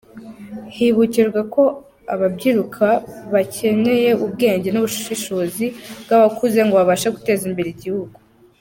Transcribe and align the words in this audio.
Hibukijwe 0.75 1.39
ko 1.53 1.63
ababyiruka 2.13 2.85
bakeneye 3.33 4.09
ubwenge 4.25 4.69
n’ubushishozi 4.71 5.65
bw’abakuze, 6.03 6.59
ngo 6.63 6.73
babashe 6.79 7.07
guteza 7.15 7.43
imbere 7.51 7.69
igihugu. 7.71 8.17